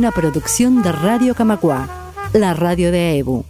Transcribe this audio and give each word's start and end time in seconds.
Una 0.00 0.12
producción 0.12 0.82
de 0.82 0.92
Radio 0.92 1.34
Camacua, 1.34 1.86
la 2.32 2.54
radio 2.54 2.90
de 2.90 3.18
EBU. 3.18 3.44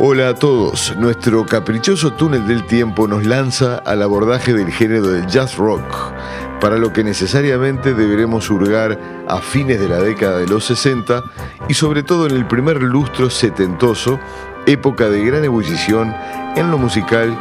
Hola 0.00 0.28
a 0.28 0.34
todos, 0.34 0.94
nuestro 0.96 1.44
caprichoso 1.44 2.12
túnel 2.12 2.46
del 2.46 2.66
tiempo 2.66 3.08
nos 3.08 3.24
lanza 3.24 3.78
al 3.78 4.02
abordaje 4.02 4.52
del 4.52 4.70
género 4.70 5.08
del 5.08 5.26
jazz 5.26 5.56
rock, 5.56 6.12
para 6.60 6.76
lo 6.76 6.92
que 6.92 7.04
necesariamente 7.04 7.94
deberemos 7.94 8.50
hurgar 8.50 8.98
a 9.28 9.38
fines 9.38 9.80
de 9.80 9.88
la 9.88 9.98
década 9.98 10.38
de 10.38 10.48
los 10.48 10.64
60 10.64 11.22
y 11.68 11.74
sobre 11.74 12.02
todo 12.02 12.26
en 12.26 12.34
el 12.34 12.46
primer 12.46 12.82
lustro 12.82 13.30
setentoso, 13.30 14.18
época 14.66 15.08
de 15.08 15.24
gran 15.24 15.44
ebullición 15.44 16.14
en 16.56 16.70
lo 16.70 16.78
musical, 16.78 17.36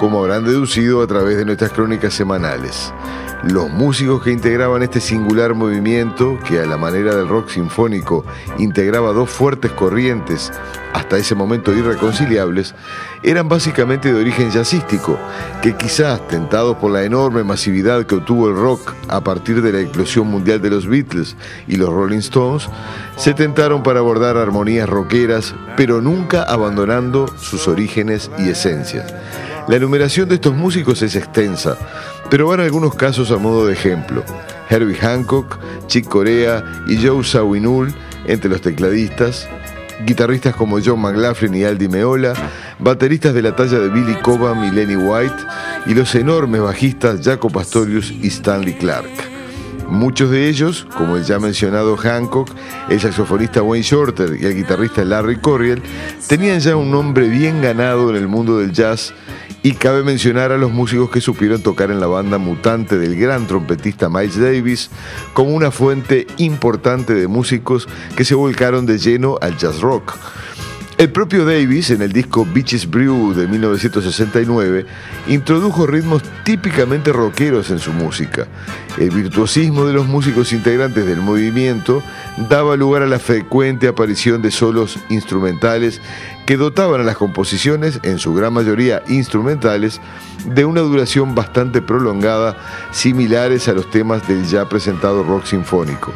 como 0.00 0.20
habrán 0.20 0.46
deducido 0.46 1.02
a 1.02 1.06
través 1.06 1.36
de 1.36 1.44
nuestras 1.44 1.72
crónicas 1.72 2.14
semanales. 2.14 2.90
Los 3.42 3.68
músicos 3.68 4.22
que 4.22 4.30
integraban 4.30 4.82
este 4.82 4.98
singular 4.98 5.52
movimiento, 5.52 6.38
que 6.48 6.58
a 6.58 6.64
la 6.64 6.78
manera 6.78 7.14
del 7.14 7.28
rock 7.28 7.50
sinfónico 7.50 8.24
integraba 8.56 9.12
dos 9.12 9.28
fuertes 9.28 9.70
corrientes, 9.72 10.50
hasta 10.94 11.18
ese 11.18 11.34
momento 11.34 11.74
irreconciliables, 11.74 12.74
eran 13.22 13.50
básicamente 13.50 14.10
de 14.10 14.18
origen 14.18 14.50
jazzístico, 14.50 15.18
que 15.60 15.76
quizás, 15.76 16.26
tentados 16.28 16.78
por 16.78 16.92
la 16.92 17.04
enorme 17.04 17.44
masividad 17.44 18.06
que 18.06 18.14
obtuvo 18.14 18.48
el 18.48 18.56
rock 18.56 18.94
a 19.08 19.20
partir 19.20 19.60
de 19.60 19.70
la 19.70 19.80
explosión 19.80 20.28
mundial 20.28 20.62
de 20.62 20.70
los 20.70 20.86
Beatles 20.86 21.36
y 21.68 21.76
los 21.76 21.90
Rolling 21.90 22.20
Stones, 22.20 22.70
se 23.16 23.34
tentaron 23.34 23.82
para 23.82 23.98
abordar 23.98 24.38
armonías 24.38 24.88
rockeras, 24.88 25.54
pero 25.76 26.00
nunca 26.00 26.42
abandonando 26.42 27.28
sus 27.36 27.68
orígenes 27.68 28.30
y 28.38 28.48
esencias. 28.48 29.12
La 29.70 29.76
enumeración 29.76 30.28
de 30.28 30.34
estos 30.34 30.52
músicos 30.52 31.00
es 31.02 31.14
extensa, 31.14 31.78
pero 32.28 32.48
van 32.48 32.58
algunos 32.58 32.92
casos 32.96 33.30
a 33.30 33.36
modo 33.36 33.68
de 33.68 33.72
ejemplo. 33.72 34.24
Herbie 34.68 34.96
Hancock, 34.96 35.60
Chick 35.86 36.08
Corea 36.08 36.64
y 36.88 36.96
Joe 36.96 37.22
Zawinul 37.22 37.94
entre 38.26 38.50
los 38.50 38.62
tecladistas, 38.62 39.48
guitarristas 40.04 40.56
como 40.56 40.80
John 40.84 41.00
McLaughlin 41.00 41.54
y 41.54 41.62
Aldi 41.62 41.86
Meola, 41.86 42.32
bateristas 42.80 43.32
de 43.32 43.42
la 43.42 43.54
talla 43.54 43.78
de 43.78 43.90
Billy 43.90 44.16
Cobham 44.22 44.64
y 44.64 44.72
Lenny 44.72 44.96
White, 44.96 45.36
y 45.86 45.94
los 45.94 46.16
enormes 46.16 46.62
bajistas 46.62 47.20
Jaco 47.22 47.48
Pastorius 47.48 48.10
y 48.10 48.26
Stanley 48.26 48.74
Clark. 48.74 49.29
Muchos 49.90 50.30
de 50.30 50.48
ellos, 50.48 50.86
como 50.96 51.16
el 51.16 51.24
ya 51.24 51.40
mencionado 51.40 51.96
Hancock, 51.96 52.48
el 52.88 53.00
saxofonista 53.00 53.60
Wayne 53.62 53.82
Shorter 53.82 54.38
y 54.40 54.46
el 54.46 54.54
guitarrista 54.54 55.04
Larry 55.04 55.36
Coryell, 55.36 55.82
tenían 56.28 56.60
ya 56.60 56.76
un 56.76 56.92
nombre 56.92 57.28
bien 57.28 57.60
ganado 57.60 58.08
en 58.10 58.16
el 58.16 58.28
mundo 58.28 58.58
del 58.58 58.72
jazz 58.72 59.12
y 59.62 59.72
cabe 59.72 60.04
mencionar 60.04 60.52
a 60.52 60.58
los 60.58 60.72
músicos 60.72 61.10
que 61.10 61.20
supieron 61.20 61.62
tocar 61.62 61.90
en 61.90 61.98
la 61.98 62.06
banda 62.06 62.38
mutante 62.38 62.98
del 62.98 63.16
gran 63.16 63.46
trompetista 63.46 64.08
Miles 64.08 64.38
Davis 64.38 64.90
como 65.34 65.50
una 65.50 65.70
fuente 65.70 66.26
importante 66.38 67.12
de 67.14 67.26
músicos 67.26 67.88
que 68.16 68.24
se 68.24 68.34
volcaron 68.34 68.86
de 68.86 68.98
lleno 68.98 69.38
al 69.40 69.58
jazz 69.58 69.80
rock. 69.80 70.14
El 71.00 71.08
propio 71.08 71.46
Davis, 71.46 71.88
en 71.92 72.02
el 72.02 72.12
disco 72.12 72.46
Beaches 72.52 72.90
Brew 72.90 73.32
de 73.32 73.48
1969, 73.48 74.84
introdujo 75.28 75.86
ritmos 75.86 76.22
típicamente 76.44 77.10
rockeros 77.10 77.70
en 77.70 77.78
su 77.78 77.94
música. 77.94 78.46
El 78.98 79.08
virtuosismo 79.08 79.86
de 79.86 79.94
los 79.94 80.06
músicos 80.06 80.52
integrantes 80.52 81.06
del 81.06 81.22
movimiento 81.22 82.02
daba 82.50 82.76
lugar 82.76 83.00
a 83.00 83.06
la 83.06 83.18
frecuente 83.18 83.88
aparición 83.88 84.42
de 84.42 84.50
solos 84.50 84.98
instrumentales 85.08 86.02
que 86.44 86.58
dotaban 86.58 87.00
a 87.00 87.04
las 87.04 87.16
composiciones, 87.16 87.98
en 88.02 88.18
su 88.18 88.34
gran 88.34 88.52
mayoría 88.52 89.02
instrumentales, 89.08 90.02
de 90.44 90.66
una 90.66 90.82
duración 90.82 91.34
bastante 91.34 91.80
prolongada, 91.80 92.58
similares 92.92 93.68
a 93.68 93.72
los 93.72 93.90
temas 93.90 94.28
del 94.28 94.44
ya 94.44 94.68
presentado 94.68 95.22
rock 95.22 95.46
sinfónico. 95.46 96.12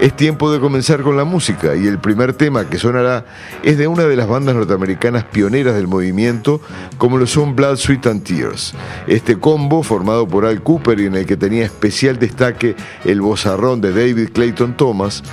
Es 0.00 0.14
tiempo 0.14 0.52
de 0.52 0.60
comenzar 0.60 1.02
con 1.02 1.16
la 1.16 1.24
música 1.24 1.74
y 1.74 1.88
el 1.88 1.98
primer 1.98 2.32
tema 2.32 2.70
que 2.70 2.78
sonará 2.78 3.24
es 3.64 3.78
de 3.78 3.88
una 3.88 4.04
de 4.04 4.14
las 4.14 4.28
bandas 4.28 4.54
norteamericanas 4.54 5.24
pioneras 5.24 5.74
del 5.74 5.88
movimiento, 5.88 6.60
como 6.98 7.18
lo 7.18 7.26
son 7.26 7.56
Blood, 7.56 7.78
Sweat 7.78 8.06
and 8.06 8.22
Tears. 8.22 8.74
Este 9.08 9.40
combo, 9.40 9.82
formado 9.82 10.28
por 10.28 10.46
Al 10.46 10.62
Cooper 10.62 11.00
y 11.00 11.06
en 11.06 11.16
el 11.16 11.26
que 11.26 11.36
tenía 11.36 11.64
especial 11.64 12.16
destaque 12.16 12.76
el 13.04 13.20
bozarrón 13.20 13.80
de 13.80 13.92
David 13.92 14.28
Clayton 14.32 14.76
Thomas, 14.76 15.24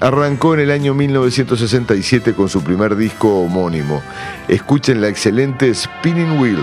arrancó 0.00 0.52
en 0.52 0.60
el 0.60 0.70
año 0.70 0.92
1967 0.92 2.34
con 2.34 2.50
su 2.50 2.62
primer 2.62 2.96
disco 2.96 3.40
homónimo. 3.40 4.02
Escuchen 4.48 5.00
la 5.00 5.08
excelente 5.08 5.74
Spinning 5.74 6.38
Wheel. 6.38 6.62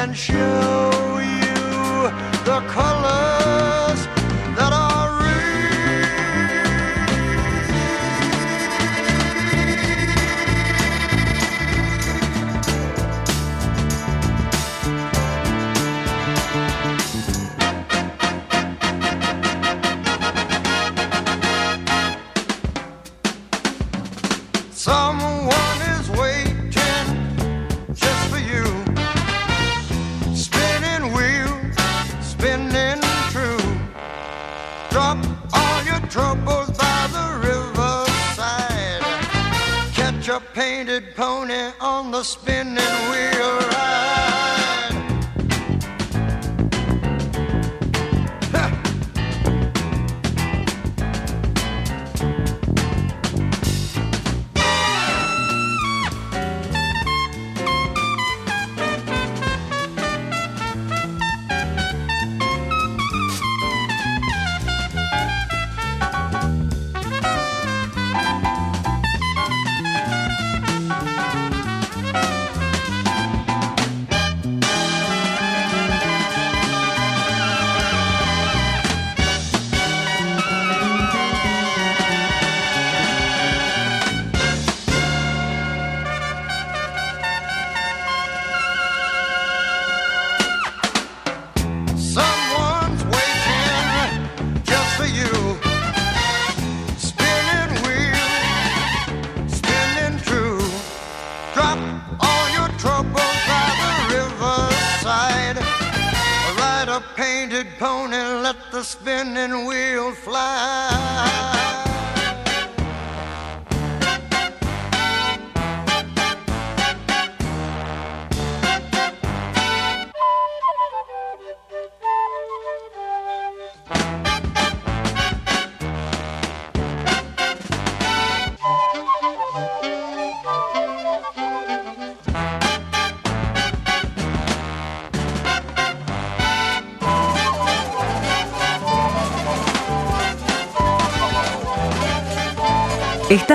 and 0.00 0.16
show 0.16 1.18
you 1.18 2.10
the 2.44 2.60
color. 2.68 3.27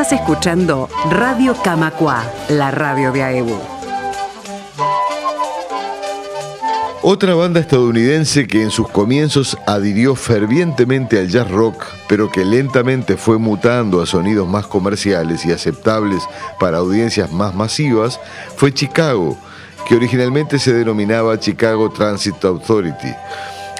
Estás 0.03 0.19
escuchando 0.19 0.89
Radio 1.11 1.55
Camacua, 1.63 2.25
la 2.49 2.71
radio 2.71 3.13
de 3.13 3.23
AEBU. 3.23 3.57
Otra 7.01 7.35
banda 7.35 7.61
estadounidense 7.61 8.45
que 8.45 8.63
en 8.63 8.69
sus 8.69 8.89
comienzos 8.89 9.57
adhirió 9.65 10.15
fervientemente 10.15 11.19
al 11.19 11.29
jazz 11.29 11.49
rock, 11.49 11.85
pero 12.09 12.29
que 12.29 12.43
lentamente 12.43 13.15
fue 13.15 13.37
mutando 13.37 14.01
a 14.01 14.05
sonidos 14.05 14.45
más 14.45 14.67
comerciales 14.67 15.45
y 15.45 15.53
aceptables 15.53 16.21
para 16.59 16.79
audiencias 16.79 17.31
más 17.31 17.55
masivas, 17.55 18.19
fue 18.57 18.73
Chicago, 18.73 19.37
que 19.87 19.95
originalmente 19.95 20.59
se 20.59 20.73
denominaba 20.73 21.39
Chicago 21.39 21.89
Transit 21.89 22.43
Authority. 22.43 23.13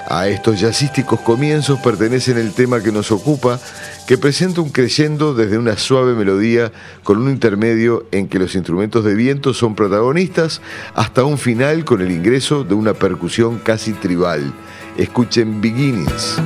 A 0.07 0.27
estos 0.27 0.59
jazzísticos 0.59 1.21
comienzos 1.21 1.79
pertenecen 1.79 2.37
el 2.37 2.53
tema 2.53 2.81
que 2.81 2.91
nos 2.91 3.11
ocupa, 3.11 3.59
que 4.07 4.17
presenta 4.17 4.61
un 4.61 4.69
creyendo 4.69 5.33
desde 5.33 5.57
una 5.57 5.77
suave 5.77 6.13
melodía 6.13 6.71
con 7.03 7.19
un 7.19 7.29
intermedio 7.29 8.05
en 8.11 8.27
que 8.27 8.39
los 8.39 8.55
instrumentos 8.55 9.03
de 9.03 9.15
viento 9.15 9.53
son 9.53 9.75
protagonistas, 9.75 10.61
hasta 10.93 11.23
un 11.23 11.37
final 11.37 11.85
con 11.85 12.01
el 12.01 12.11
ingreso 12.11 12.63
de 12.63 12.73
una 12.73 12.93
percusión 12.93 13.59
casi 13.59 13.93
tribal. 13.93 14.53
Escuchen 14.97 15.61
Beginnings. 15.61 16.37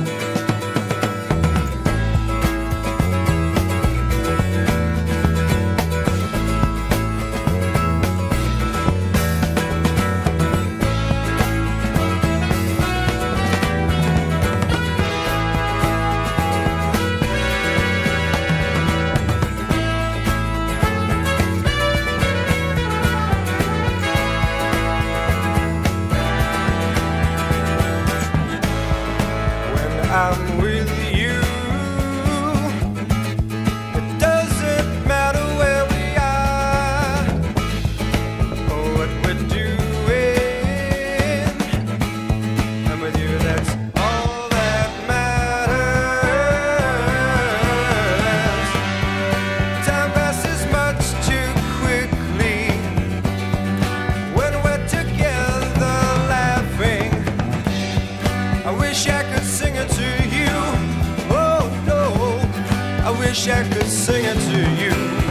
I 63.50 63.62
could 63.62 63.86
sing 63.86 64.24
it 64.26 64.34
to 64.34 64.82
you. 64.82 65.27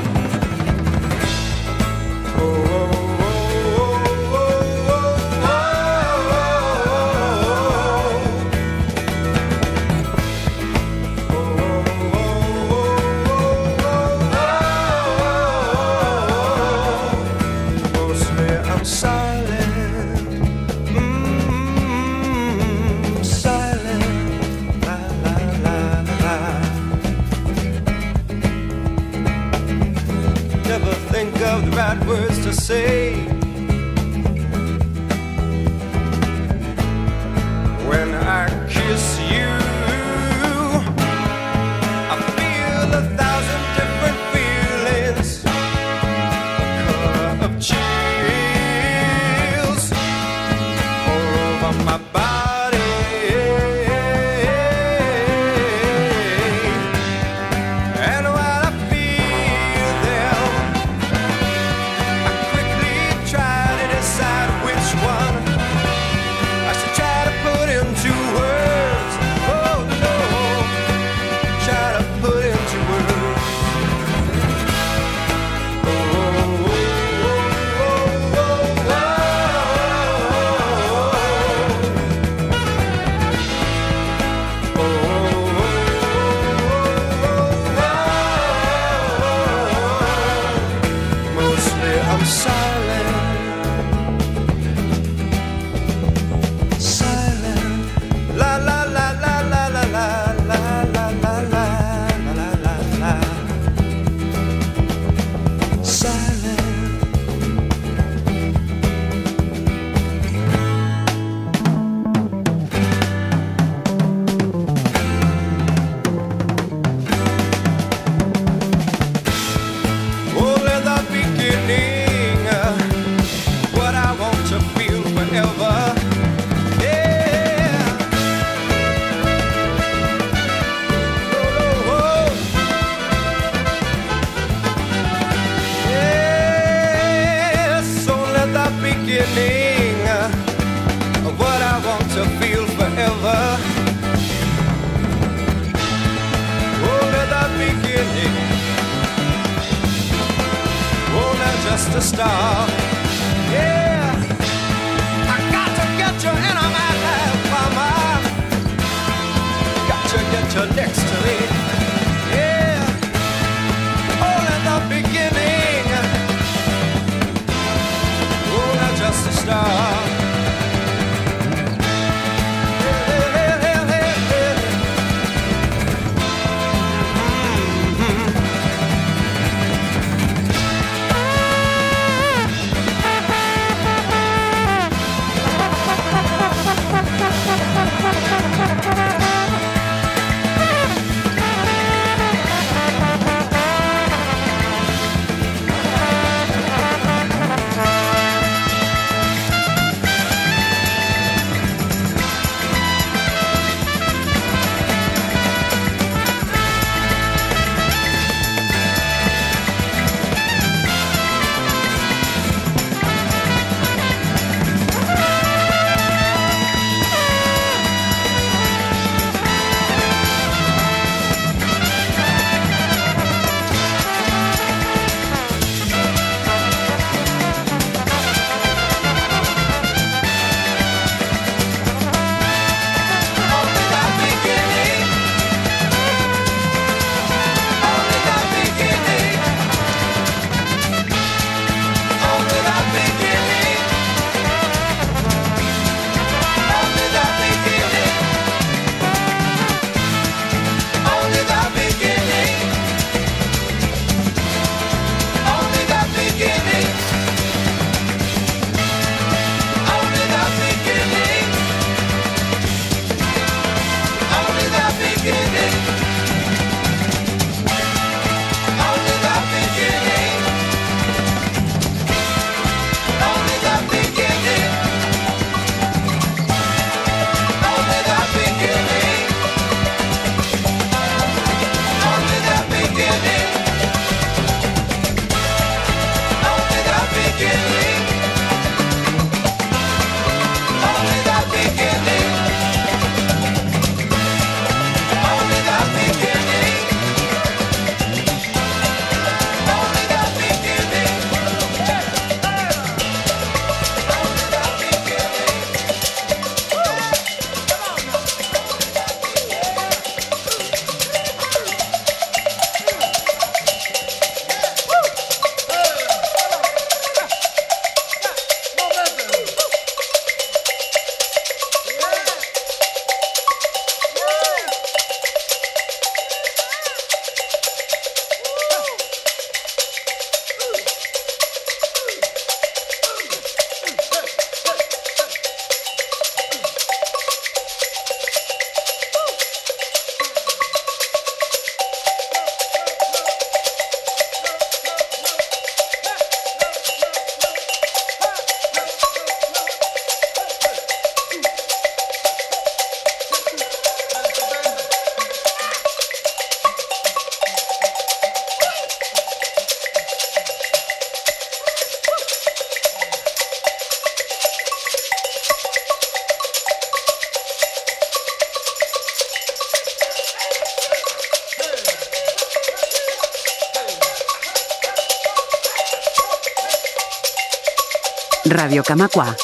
Radio 378.49 378.83
Camacua, 378.83 379.35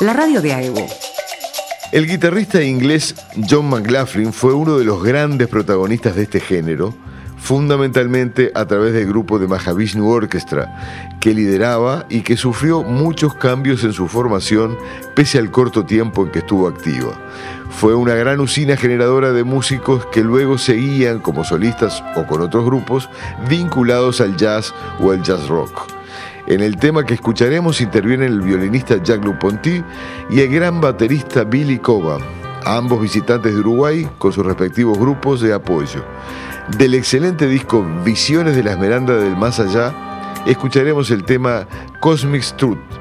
la 0.00 0.12
radio 0.12 0.40
de 0.40 0.52
AEBU. 0.52 0.86
El 1.92 2.06
guitarrista 2.06 2.62
inglés 2.62 3.14
John 3.48 3.68
McLaughlin 3.68 4.32
fue 4.32 4.54
uno 4.54 4.78
de 4.78 4.84
los 4.84 5.02
grandes 5.02 5.46
protagonistas 5.48 6.16
de 6.16 6.22
este 6.22 6.40
género, 6.40 6.94
fundamentalmente 7.36 8.50
a 8.54 8.66
través 8.66 8.92
del 8.92 9.06
grupo 9.06 9.38
de 9.38 9.46
Mahavishnu 9.46 10.08
Orchestra, 10.08 11.18
que 11.20 11.34
lideraba 11.34 12.06
y 12.08 12.22
que 12.22 12.36
sufrió 12.36 12.82
muchos 12.82 13.34
cambios 13.34 13.84
en 13.84 13.92
su 13.92 14.08
formación 14.08 14.76
pese 15.14 15.38
al 15.38 15.50
corto 15.50 15.84
tiempo 15.84 16.24
en 16.24 16.32
que 16.32 16.40
estuvo 16.40 16.66
activa. 16.66 17.12
Fue 17.70 17.94
una 17.94 18.14
gran 18.14 18.40
usina 18.40 18.76
generadora 18.76 19.32
de 19.32 19.44
músicos 19.44 20.06
que 20.06 20.22
luego 20.22 20.58
seguían 20.58 21.20
como 21.20 21.44
solistas 21.44 22.02
o 22.16 22.26
con 22.26 22.40
otros 22.40 22.64
grupos 22.64 23.08
vinculados 23.48 24.20
al 24.20 24.36
jazz 24.36 24.74
o 24.98 25.12
al 25.12 25.22
jazz 25.22 25.46
rock. 25.46 25.89
En 26.50 26.62
el 26.62 26.78
tema 26.78 27.04
que 27.04 27.14
escucharemos 27.14 27.80
intervienen 27.80 28.32
el 28.32 28.40
violinista 28.40 28.96
Jacques 28.96 29.24
Luponty 29.24 29.84
y 30.30 30.40
el 30.40 30.48
gran 30.48 30.80
baterista 30.80 31.44
Billy 31.44 31.78
Cova, 31.78 32.18
ambos 32.64 33.00
visitantes 33.00 33.54
de 33.54 33.60
Uruguay 33.60 34.08
con 34.18 34.32
sus 34.32 34.44
respectivos 34.44 34.98
grupos 34.98 35.42
de 35.42 35.52
apoyo. 35.54 36.04
Del 36.76 36.94
excelente 36.94 37.46
disco 37.46 37.86
Visiones 38.04 38.56
de 38.56 38.64
la 38.64 38.72
Esmeralda 38.72 39.16
del 39.18 39.36
Más 39.36 39.60
Allá, 39.60 39.94
escucharemos 40.44 41.12
el 41.12 41.22
tema 41.22 41.68
Cosmic 42.00 42.42
Truth. 42.56 42.99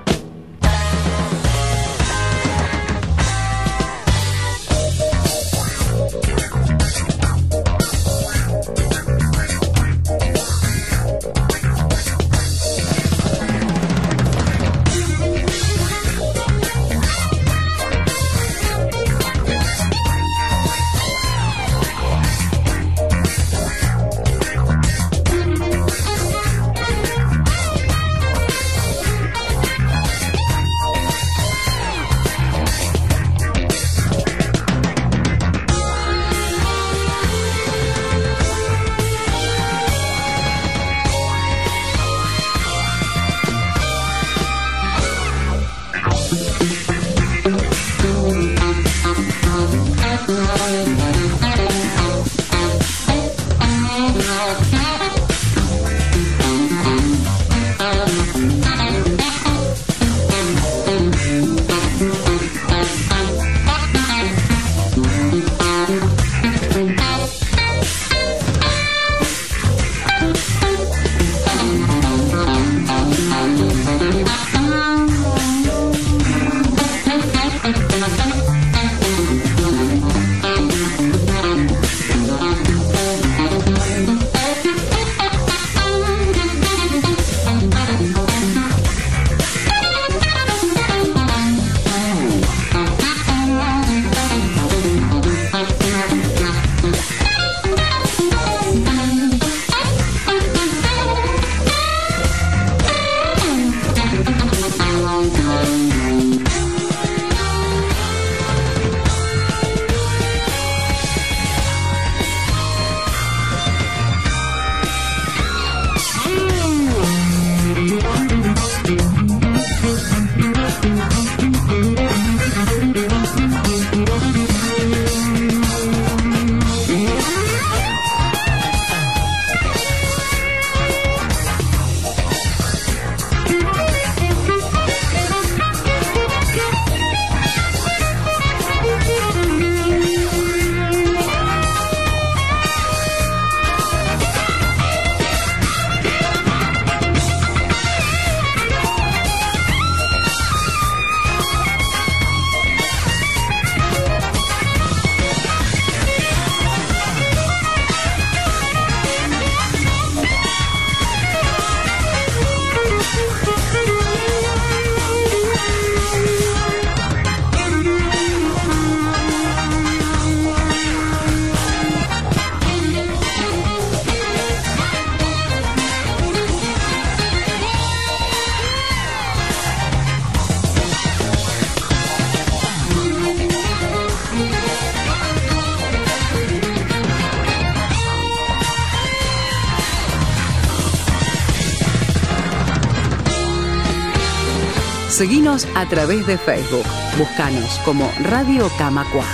A 195.75 195.85
través 195.87 196.25
de 196.27 196.37
Facebook. 196.37 196.85
Búscanos 197.17 197.79
como 197.83 198.11
Radio 198.23 198.69
Camacua. 198.77 199.25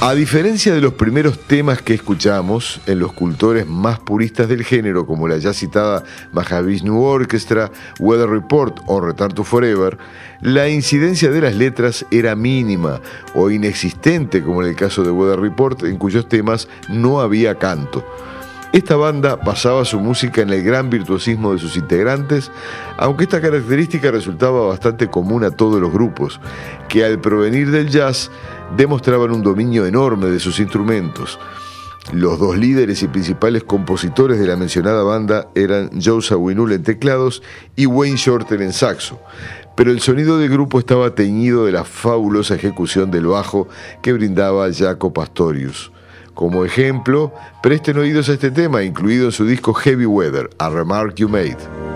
A 0.00 0.14
diferencia 0.14 0.74
de 0.74 0.80
los 0.80 0.94
primeros 0.94 1.38
temas 1.38 1.80
que 1.80 1.94
escuchamos 1.94 2.80
en 2.86 2.98
los 2.98 3.12
cultores 3.12 3.68
más 3.68 4.00
puristas 4.00 4.48
del 4.48 4.64
género, 4.64 5.06
como 5.06 5.28
la 5.28 5.38
ya 5.38 5.52
citada 5.52 6.02
Mahavishnu 6.32 7.00
Orchestra, 7.02 7.70
Weather 8.00 8.28
Report 8.28 8.80
o 8.86 9.00
Return 9.00 9.32
to 9.32 9.44
Forever, 9.44 9.98
la 10.40 10.68
incidencia 10.68 11.30
de 11.30 11.40
las 11.40 11.54
letras 11.54 12.04
era 12.10 12.34
mínima 12.34 13.00
o 13.34 13.48
inexistente, 13.50 14.42
como 14.42 14.62
en 14.62 14.70
el 14.70 14.76
caso 14.76 15.04
de 15.04 15.12
Weather 15.12 15.40
Report, 15.40 15.84
en 15.84 15.98
cuyos 15.98 16.28
temas 16.28 16.68
no 16.88 17.20
había 17.20 17.54
canto. 17.54 18.04
Esta 18.72 18.96
banda 18.96 19.36
basaba 19.36 19.84
su 19.84 20.00
música 20.00 20.40
en 20.40 20.48
el 20.48 20.62
gran 20.62 20.88
virtuosismo 20.88 21.52
de 21.52 21.58
sus 21.58 21.76
integrantes, 21.76 22.50
aunque 22.96 23.24
esta 23.24 23.42
característica 23.42 24.10
resultaba 24.10 24.66
bastante 24.66 25.08
común 25.08 25.44
a 25.44 25.50
todos 25.50 25.78
los 25.78 25.92
grupos, 25.92 26.40
que 26.88 27.04
al 27.04 27.20
provenir 27.20 27.70
del 27.70 27.90
jazz 27.90 28.30
demostraban 28.74 29.30
un 29.30 29.42
dominio 29.42 29.84
enorme 29.84 30.28
de 30.28 30.40
sus 30.40 30.58
instrumentos. 30.58 31.38
Los 32.14 32.38
dos 32.38 32.56
líderes 32.56 33.02
y 33.02 33.08
principales 33.08 33.62
compositores 33.62 34.38
de 34.38 34.46
la 34.46 34.56
mencionada 34.56 35.02
banda 35.02 35.48
eran 35.54 35.90
Joe 36.02 36.22
Zawinul 36.22 36.72
en 36.72 36.82
teclados 36.82 37.42
y 37.76 37.84
Wayne 37.84 38.16
Shorter 38.16 38.62
en 38.62 38.72
saxo, 38.72 39.20
pero 39.76 39.90
el 39.90 40.00
sonido 40.00 40.38
del 40.38 40.48
grupo 40.48 40.78
estaba 40.78 41.14
teñido 41.14 41.66
de 41.66 41.72
la 41.72 41.84
fabulosa 41.84 42.54
ejecución 42.54 43.10
del 43.10 43.26
bajo 43.26 43.68
que 44.02 44.14
brindaba 44.14 44.72
Jaco 44.72 45.12
Pastorius. 45.12 45.92
Como 46.34 46.64
ejemplo, 46.64 47.32
presten 47.62 47.98
oídos 47.98 48.28
a 48.28 48.32
este 48.32 48.50
tema 48.50 48.82
incluido 48.82 49.26
en 49.26 49.32
su 49.32 49.44
disco 49.44 49.74
Heavy 49.74 50.06
Weather, 50.06 50.50
A 50.58 50.70
Remark 50.70 51.14
You 51.16 51.28
Made. 51.28 51.91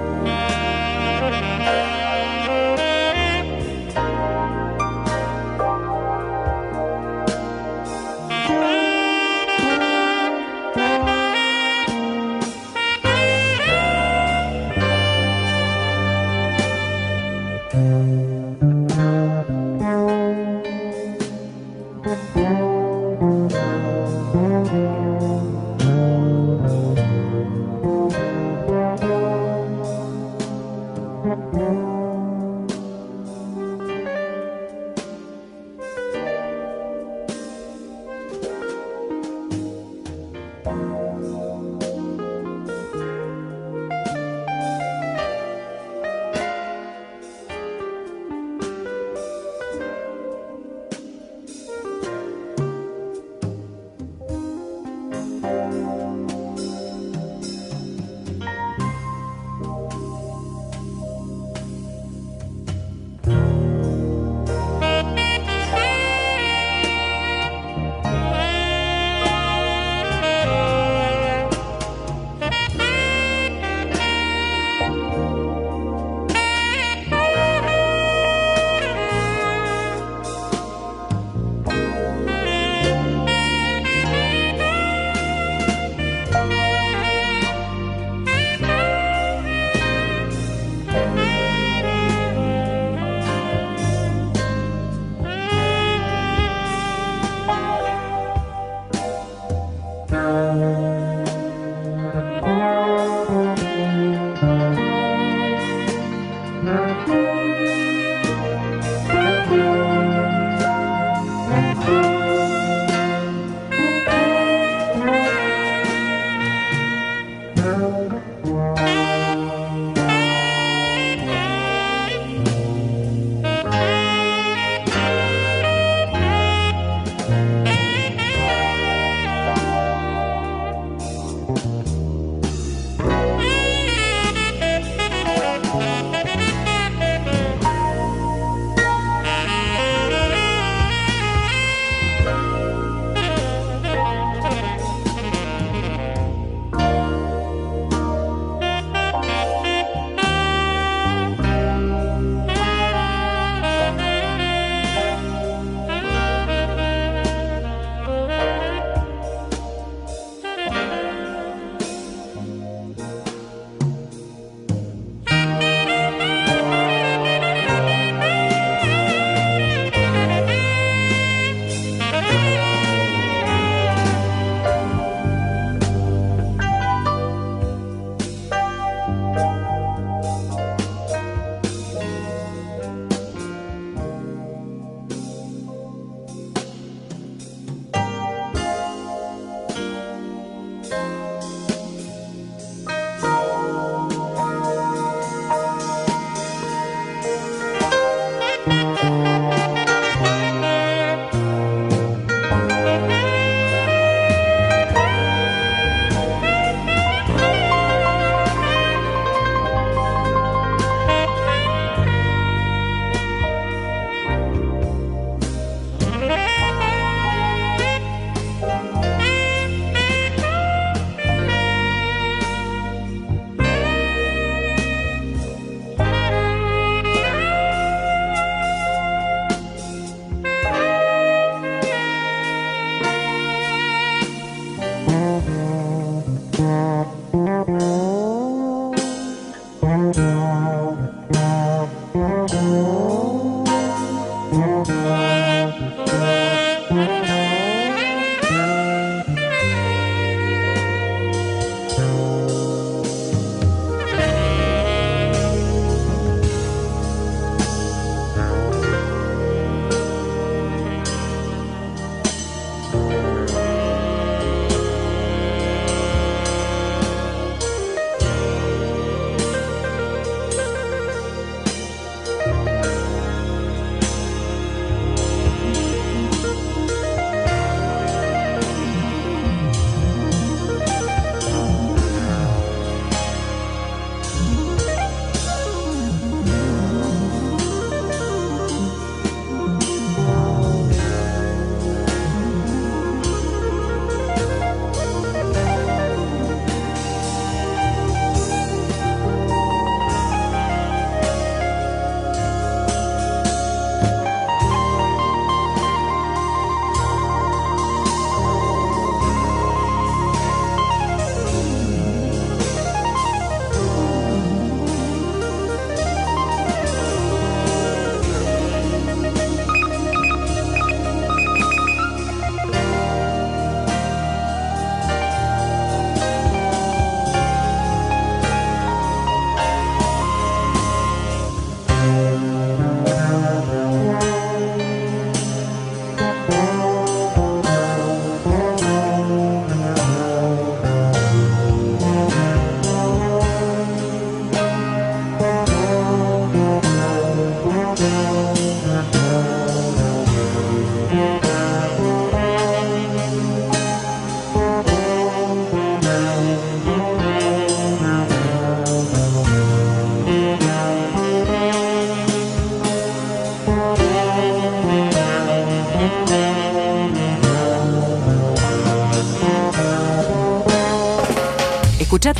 Mm-hmm. 237.36 238.15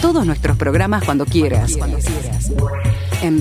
Todos 0.07 0.25
nuestros 0.25 0.57
programas 0.57 1.03
cuando 1.03 1.27
quieras. 1.27 1.77
Cuando 1.77 1.99
quieras. 1.99 2.53
En. 3.23 3.41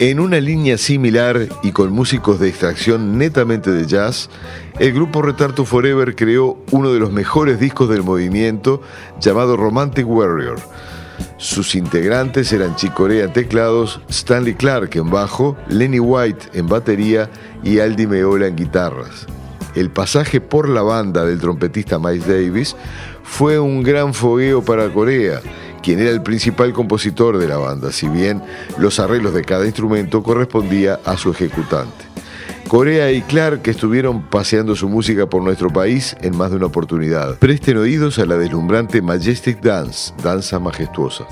En 0.00 0.18
una 0.18 0.40
línea 0.40 0.78
similar 0.78 1.46
y 1.62 1.72
con 1.72 1.92
músicos 1.92 2.40
de 2.40 2.48
extracción 2.48 3.18
netamente 3.18 3.70
de 3.70 3.86
jazz, 3.86 4.30
el 4.78 4.94
grupo 4.94 5.20
Retardo 5.20 5.66
Forever 5.66 6.16
creó 6.16 6.56
uno 6.70 6.90
de 6.90 6.98
los 6.98 7.12
mejores 7.12 7.60
discos 7.60 7.90
del 7.90 8.02
movimiento 8.02 8.80
llamado 9.20 9.58
Romantic 9.58 10.08
Warrior. 10.08 10.58
Sus 11.36 11.74
integrantes 11.74 12.50
eran 12.54 12.76
Chick 12.76 12.94
Corea 12.94 13.26
en 13.26 13.34
teclados, 13.34 14.00
Stanley 14.08 14.54
Clark 14.54 14.96
en 14.96 15.10
bajo, 15.10 15.58
Lenny 15.68 16.00
White 16.00 16.48
en 16.54 16.66
batería 16.66 17.28
y 17.62 17.80
Aldi 17.80 18.06
Meola 18.06 18.46
en 18.46 18.56
guitarras. 18.56 19.26
El 19.74 19.90
pasaje 19.90 20.40
por 20.40 20.68
la 20.70 20.80
banda 20.80 21.26
del 21.26 21.40
trompetista 21.40 21.98
Miles 21.98 22.26
Davis 22.26 22.74
fue 23.30 23.58
un 23.58 23.82
gran 23.82 24.12
fogueo 24.12 24.60
para 24.62 24.92
Corea, 24.92 25.40
quien 25.82 26.00
era 26.00 26.10
el 26.10 26.20
principal 26.20 26.74
compositor 26.74 27.38
de 27.38 27.48
la 27.48 27.56
banda, 27.56 27.90
si 27.90 28.06
bien 28.08 28.42
los 28.76 28.98
arreglos 28.98 29.32
de 29.32 29.44
cada 29.44 29.64
instrumento 29.64 30.22
correspondía 30.22 31.00
a 31.06 31.16
su 31.16 31.30
ejecutante. 31.30 32.04
Corea 32.68 33.10
y 33.12 33.22
Clark 33.22 33.66
estuvieron 33.66 34.22
paseando 34.22 34.76
su 34.76 34.88
música 34.88 35.26
por 35.26 35.42
nuestro 35.42 35.70
país 35.70 36.16
en 36.20 36.36
más 36.36 36.50
de 36.50 36.56
una 36.56 36.66
oportunidad. 36.66 37.38
Presten 37.38 37.78
oídos 37.78 38.18
a 38.18 38.26
la 38.26 38.36
deslumbrante 38.36 39.00
Majestic 39.00 39.62
Dance, 39.62 40.12
danza 40.22 40.58
majestuosa. 40.58 41.24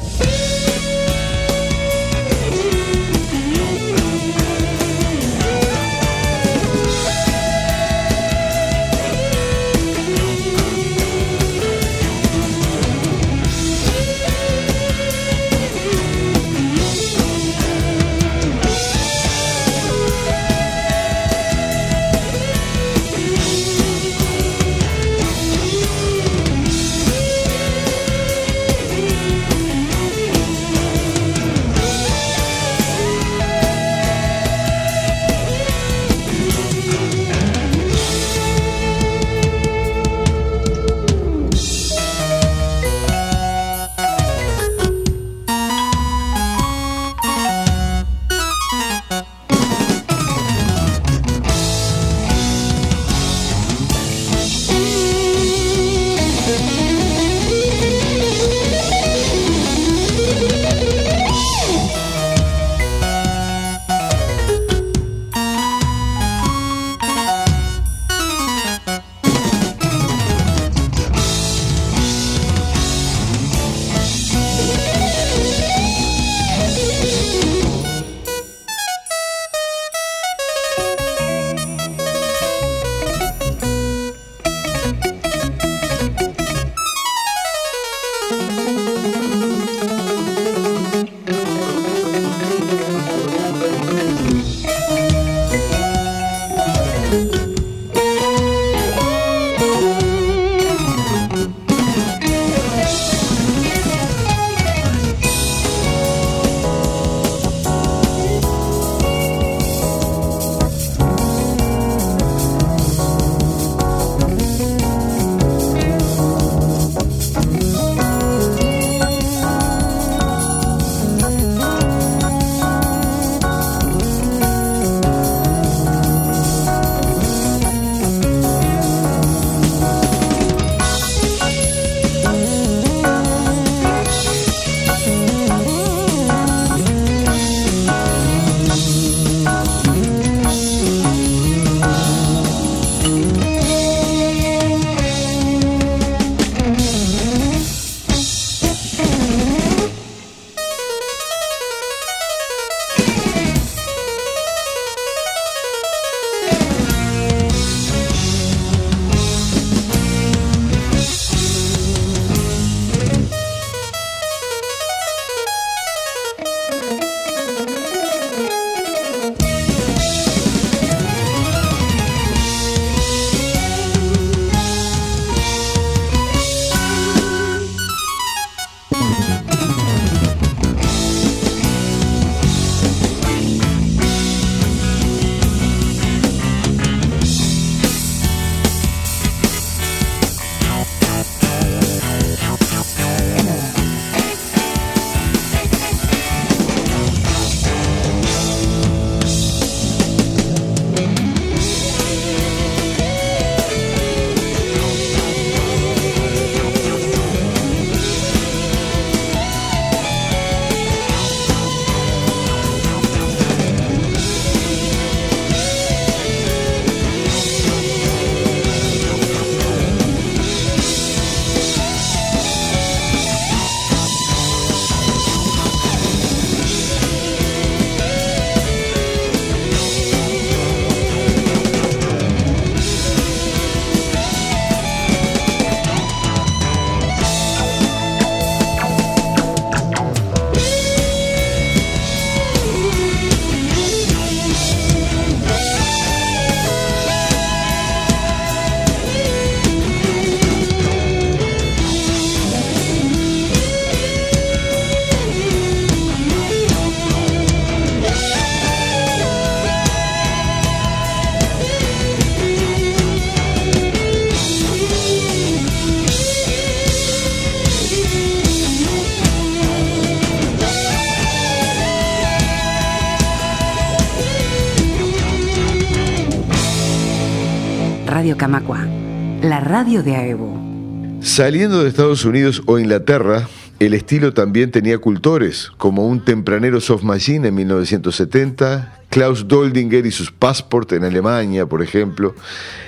Radio 279.78 280.02
de 280.02 280.16
AEBU. 280.16 281.20
Saliendo 281.20 281.84
de 281.84 281.88
Estados 281.88 282.24
Unidos 282.24 282.62
o 282.66 282.80
Inglaterra, 282.80 283.48
el 283.78 283.94
estilo 283.94 284.34
también 284.34 284.72
tenía 284.72 284.98
cultores, 284.98 285.70
como 285.76 286.08
un 286.08 286.24
tempranero 286.24 286.80
soft 286.80 287.04
machine 287.04 287.46
en 287.46 287.54
1970, 287.54 289.02
Klaus 289.08 289.46
Doldinger 289.46 290.04
y 290.04 290.10
sus 290.10 290.32
Passport 290.32 290.94
en 290.94 291.04
Alemania, 291.04 291.66
por 291.66 291.80
ejemplo. 291.80 292.34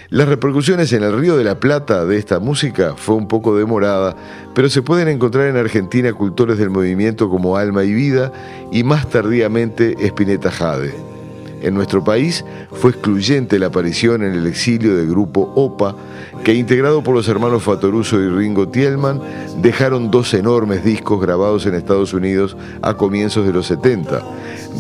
Las 0.09 0.26
repercusiones 0.26 0.92
en 0.92 1.05
el 1.05 1.16
Río 1.16 1.37
de 1.37 1.44
la 1.44 1.61
Plata 1.61 2.05
de 2.07 2.18
esta 2.18 2.40
música 2.40 2.94
fue 2.96 3.14
un 3.14 3.29
poco 3.29 3.57
demorada, 3.57 4.16
pero 4.53 4.68
se 4.68 4.83
pueden 4.83 5.07
encontrar 5.07 5.46
en 5.46 5.59
Argentina 5.59 6.12
cultores 6.12 6.59
del 6.59 6.70
movimiento 6.70 7.31
como 7.31 7.57
Alma 7.57 7.85
y 7.85 7.92
Vida 7.92 8.33
y 8.72 8.83
más 8.83 9.09
tardíamente 9.09 9.94
Spinetta 10.00 10.50
Jade. 10.50 11.10
En 11.62 11.75
nuestro 11.75 12.03
país 12.03 12.44
fue 12.73 12.90
excluyente 12.90 13.59
la 13.59 13.66
aparición 13.66 14.23
en 14.23 14.33
el 14.33 14.46
exilio 14.46 14.96
del 14.96 15.09
grupo 15.09 15.53
OPA, 15.55 15.94
que 16.44 16.55
integrado 16.55 17.03
por 17.03 17.14
los 17.14 17.29
hermanos 17.29 17.62
Fatoruso 17.62 18.20
y 18.20 18.29
Ringo 18.29 18.68
Tielman, 18.68 19.20
dejaron 19.61 20.11
dos 20.11 20.33
enormes 20.35 20.85
discos 20.85 21.20
grabados 21.20 21.66
en 21.66 21.75
Estados 21.75 22.14
Unidos 22.14 22.57
a 22.83 22.94
comienzos 22.94 23.46
de 23.46 23.53
los 23.53 23.66
70, 23.66 24.23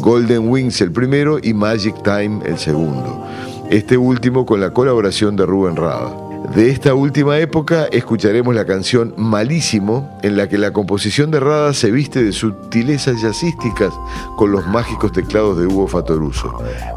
Golden 0.00 0.48
Wings 0.48 0.80
el 0.80 0.92
primero 0.92 1.38
y 1.42 1.52
Magic 1.52 2.02
Time 2.02 2.40
el 2.46 2.58
segundo, 2.58 3.26
este 3.70 3.96
último 3.96 4.46
con 4.46 4.60
la 4.60 4.72
colaboración 4.72 5.36
de 5.36 5.46
Rubén 5.46 5.76
Rada. 5.76 6.29
De 6.54 6.68
esta 6.68 6.94
última 6.94 7.38
época 7.38 7.86
escucharemos 7.92 8.52
la 8.56 8.64
canción 8.64 9.14
Malísimo, 9.16 10.18
en 10.24 10.36
la 10.36 10.48
que 10.48 10.58
la 10.58 10.72
composición 10.72 11.30
de 11.30 11.38
Rada 11.38 11.72
se 11.74 11.92
viste 11.92 12.24
de 12.24 12.32
sutilezas 12.32 13.22
jazzísticas 13.22 13.94
con 14.36 14.50
los 14.50 14.66
mágicos 14.66 15.12
teclados 15.12 15.58
de 15.58 15.66
Hugo 15.66 15.86
Fatoruso. 15.86 16.52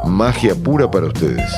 Magia 0.06 0.56
pura 0.56 0.90
para 0.90 1.06
ustedes. 1.06 1.48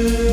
you. 0.00 0.29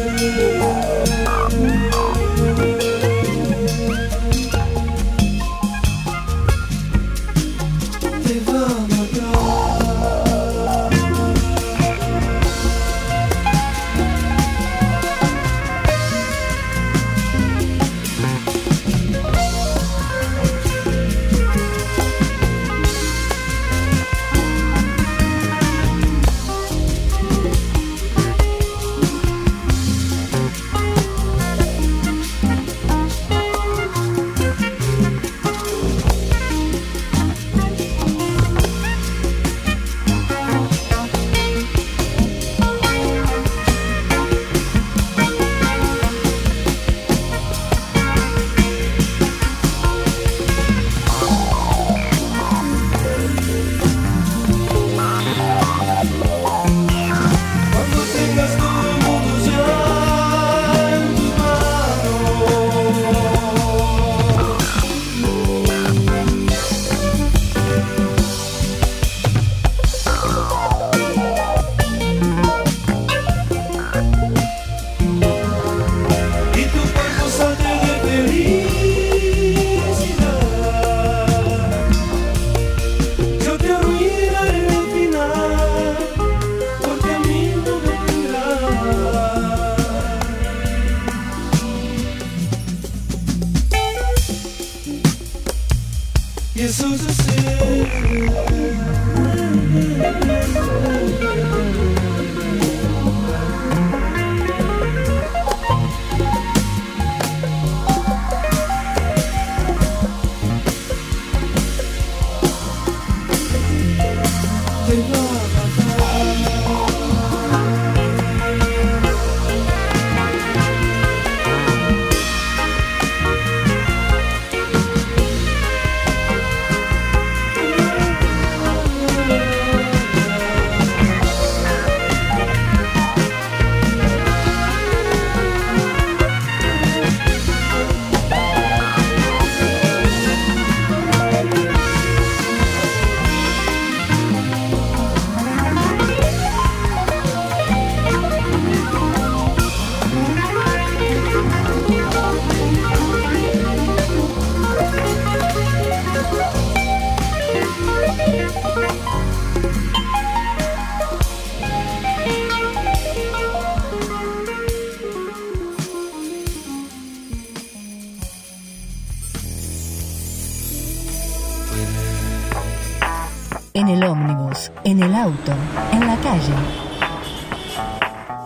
En 173.87 173.93
el 173.93 174.03
ómnibus, 174.03 174.69
en 174.83 175.01
el 175.01 175.15
auto, 175.15 175.53
en 175.93 176.01
la 176.01 176.17
calle. 176.17 176.53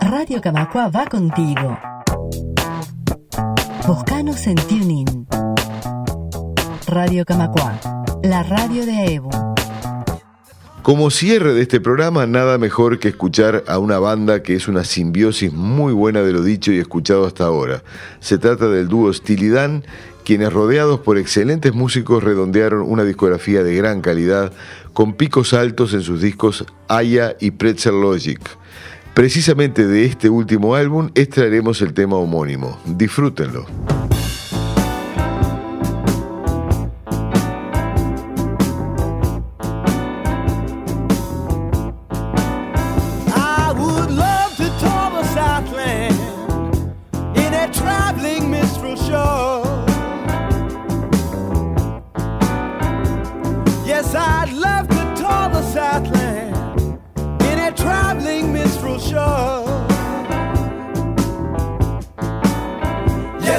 Radio 0.00 0.40
Camacua 0.40 0.88
va 0.88 1.04
contigo. 1.06 1.80
Buscanos 3.84 4.46
en 4.46 4.54
TuneIn. 4.54 5.26
Radio 6.86 7.24
Camacua, 7.24 7.72
la 8.22 8.44
radio 8.44 8.86
de 8.86 8.92
AEBU. 8.92 9.30
Como 10.82 11.10
cierre 11.10 11.54
de 11.54 11.62
este 11.62 11.80
programa, 11.80 12.26
nada 12.26 12.58
mejor 12.58 12.98
que 12.98 13.08
escuchar 13.08 13.64
a 13.66 13.78
una 13.78 13.98
banda 13.98 14.42
que 14.42 14.54
es 14.54 14.66
una 14.66 14.82
simbiosis 14.82 15.52
muy 15.52 15.92
buena 15.92 16.22
de 16.22 16.32
lo 16.32 16.42
dicho 16.42 16.70
y 16.72 16.78
escuchado 16.78 17.24
hasta 17.24 17.44
ahora. 17.44 17.82
Se 18.18 18.36
trata 18.38 18.68
del 18.68 18.86
dúo 18.86 19.12
Stilidán, 19.12 19.84
quienes 20.24 20.52
rodeados 20.52 21.00
por 21.00 21.18
excelentes 21.18 21.74
músicos 21.74 22.22
redondearon 22.22 22.82
una 22.82 23.04
discografía 23.04 23.62
de 23.62 23.74
gran 23.74 24.00
calidad, 24.00 24.52
con 24.92 25.14
picos 25.14 25.54
altos 25.54 25.94
en 25.94 26.02
sus 26.02 26.20
discos 26.20 26.64
Aya 26.88 27.36
y 27.40 27.52
Pretzel 27.52 28.00
Logic. 28.00 28.40
Precisamente 29.14 29.86
de 29.86 30.06
este 30.06 30.30
último 30.30 30.74
álbum 30.74 31.10
extraeremos 31.14 31.82
el 31.82 31.92
tema 31.92 32.16
homónimo. 32.16 32.78
Disfrútenlo. 32.86 33.66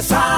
Yes, 0.09 0.32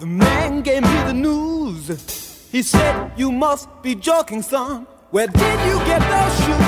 The 0.00 0.06
man 0.06 0.62
gave 0.62 0.82
me 0.82 1.02
the 1.06 1.12
news. 1.14 2.48
He 2.50 2.62
said, 2.62 3.12
You 3.16 3.30
must 3.30 3.68
be 3.82 3.94
joking, 3.94 4.42
son. 4.42 4.86
Where 5.10 5.28
did 5.28 5.66
you 5.68 5.78
get 5.86 6.00
those 6.00 6.44
shoes? 6.44 6.63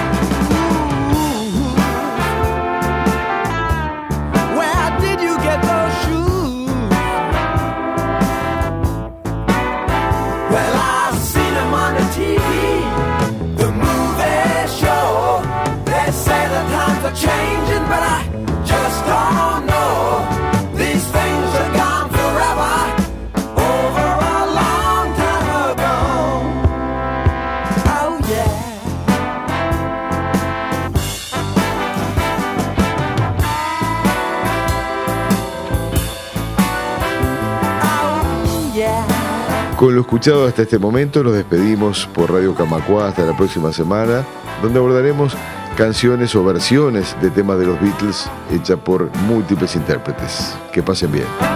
Con 39.87 39.95
lo 39.95 40.01
escuchado 40.01 40.49
hasta 40.49 40.63
este 40.63 40.81
momento 40.81 41.23
nos 41.23 41.35
despedimos 41.35 42.09
por 42.13 42.33
Radio 42.33 42.57
Camacua 42.57 43.07
hasta 43.07 43.25
la 43.25 43.37
próxima 43.37 43.73
semana, 43.73 44.27
donde 44.61 44.81
abordaremos 44.81 45.37
canciones 45.77 46.35
o 46.35 46.45
versiones 46.45 47.15
de 47.23 47.31
temas 47.31 47.57
de 47.61 47.67
los 47.67 47.81
Beatles 47.81 48.29
hechas 48.51 48.81
por 48.81 49.15
múltiples 49.29 49.77
intérpretes. 49.77 50.57
Que 50.73 50.83
pasen 50.83 51.13
bien. 51.13 51.56